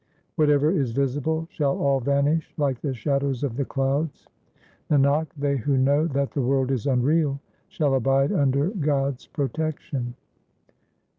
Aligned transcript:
2 0.35 0.41
Whatever 0.41 0.71
is 0.71 0.93
visible 0.93 1.47
shall 1.51 1.77
all 1.77 1.99
vanish 1.99 2.51
like 2.57 2.81
the 2.81 2.91
shadows 2.91 3.43
of 3.43 3.55
the 3.55 3.63
clouds: 3.65 4.27
Nanak, 4.89 5.27
they 5.37 5.57
who 5.57 5.77
know 5.77 6.07
that 6.07 6.31
the 6.31 6.41
world 6.41 6.71
is 6.71 6.87
unreal 6.87 7.39
shall 7.67 7.93
abide 7.93 8.31
under 8.31 8.69
God's 8.71 9.27
protection. 9.27 10.15